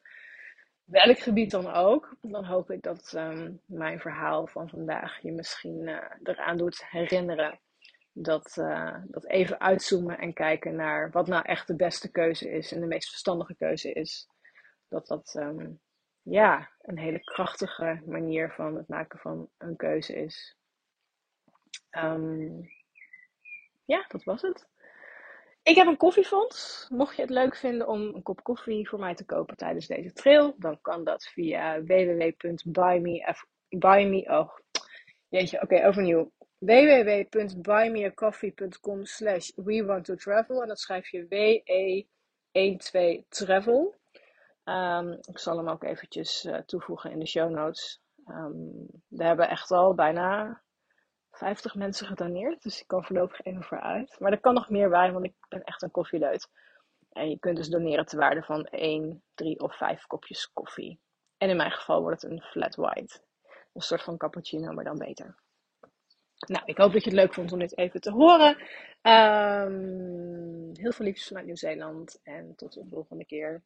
welk 0.84 1.18
gebied 1.18 1.50
dan 1.50 1.72
ook, 1.72 2.16
dan 2.20 2.44
hoop 2.44 2.70
ik 2.70 2.82
dat 2.82 3.12
um, 3.16 3.60
mijn 3.66 4.00
verhaal 4.00 4.46
van 4.46 4.68
vandaag 4.68 5.22
je 5.22 5.32
misschien 5.32 5.88
uh, 5.88 5.98
eraan 6.22 6.56
doet 6.56 6.86
herinneren. 6.88 7.60
Dat, 8.12 8.56
uh, 8.56 8.96
dat 9.06 9.26
even 9.26 9.60
uitzoomen 9.60 10.18
en 10.18 10.32
kijken 10.32 10.76
naar 10.76 11.10
wat 11.10 11.26
nou 11.26 11.44
echt 11.44 11.66
de 11.66 11.76
beste 11.76 12.10
keuze 12.10 12.50
is 12.50 12.72
en 12.72 12.80
de 12.80 12.86
meest 12.86 13.08
verstandige 13.08 13.54
keuze 13.56 13.92
is. 13.92 14.28
Dat 14.90 15.06
dat 15.06 15.34
um, 15.38 15.80
ja, 16.22 16.70
een 16.80 16.98
hele 16.98 17.20
krachtige 17.20 18.02
manier 18.06 18.50
van 18.50 18.76
het 18.76 18.88
maken 18.88 19.18
van 19.18 19.50
een 19.58 19.76
keuze 19.76 20.14
is. 20.14 20.56
Um, 21.90 22.68
ja, 23.84 24.04
dat 24.08 24.24
was 24.24 24.42
het. 24.42 24.68
Ik 25.62 25.76
heb 25.76 25.86
een 25.86 25.96
koffiefonds. 25.96 26.86
Mocht 26.88 27.16
je 27.16 27.22
het 27.22 27.30
leuk 27.30 27.56
vinden 27.56 27.88
om 27.88 28.00
een 28.00 28.22
kop 28.22 28.42
koffie 28.42 28.88
voor 28.88 28.98
mij 28.98 29.14
te 29.14 29.24
kopen 29.24 29.56
tijdens 29.56 29.86
deze 29.86 30.12
trail, 30.12 30.54
dan 30.58 30.80
kan 30.80 31.04
dat 31.04 31.24
via 31.24 31.82
www.buyme. 31.82 33.36
Oh, 34.26 34.58
jeetje, 35.28 35.62
oké, 35.62 35.86
overnieuw. 35.86 36.32
www.buymeacoffee.com 36.58 39.04
slash 39.04 39.50
we 39.54 39.84
want 39.84 40.04
to 40.04 40.14
travel. 40.14 40.62
En 40.62 40.68
dat 40.68 40.80
schrijf 40.80 41.08
je 41.08 41.26
W-E-12 41.28 43.28
travel. 43.28 43.99
Um, 44.70 45.18
ik 45.20 45.38
zal 45.38 45.56
hem 45.56 45.68
ook 45.68 45.84
eventjes 45.84 46.44
uh, 46.44 46.58
toevoegen 46.58 47.10
in 47.10 47.18
de 47.18 47.26
show 47.26 47.50
notes. 47.50 48.00
Um, 48.26 48.86
we 49.08 49.24
hebben 49.24 49.48
echt 49.48 49.70
al 49.70 49.94
bijna 49.94 50.60
50 51.30 51.74
mensen 51.74 52.06
gedoneerd. 52.06 52.62
Dus 52.62 52.80
ik 52.80 52.86
kan 52.86 53.04
voorlopig 53.04 53.40
even 53.42 53.62
vooruit. 53.62 54.16
Maar 54.18 54.32
er 54.32 54.40
kan 54.40 54.54
nog 54.54 54.70
meer 54.70 54.88
bij, 54.88 55.12
want 55.12 55.24
ik 55.24 55.34
ben 55.48 55.62
echt 55.64 55.82
een 55.82 55.90
koffieleut. 55.90 56.48
En 57.12 57.30
je 57.30 57.38
kunt 57.38 57.56
dus 57.56 57.68
doneren 57.68 58.06
te 58.06 58.16
waarde 58.16 58.42
van 58.42 58.64
1, 58.64 59.22
3 59.34 59.60
of 59.60 59.76
5 59.76 60.06
kopjes 60.06 60.52
koffie. 60.52 61.00
En 61.38 61.48
in 61.48 61.56
mijn 61.56 61.70
geval 61.70 62.02
wordt 62.02 62.22
het 62.22 62.30
een 62.30 62.42
flat 62.42 62.74
white. 62.74 63.20
Een 63.72 63.80
soort 63.80 64.02
van 64.02 64.16
cappuccino, 64.16 64.72
maar 64.72 64.84
dan 64.84 64.98
beter. 64.98 65.38
Nou, 66.46 66.62
ik 66.64 66.76
hoop 66.76 66.92
dat 66.92 67.04
je 67.04 67.10
het 67.10 67.18
leuk 67.18 67.34
vond 67.34 67.52
om 67.52 67.58
dit 67.58 67.76
even 67.76 68.00
te 68.00 68.10
horen. 68.10 68.56
Um, 69.02 70.70
heel 70.72 70.92
veel 70.92 71.04
liefdes 71.04 71.26
vanuit 71.26 71.46
Nieuw-Zeeland. 71.46 72.20
En 72.22 72.54
tot 72.56 72.72
de 72.72 72.86
volgende 72.90 73.24
keer. 73.24 73.62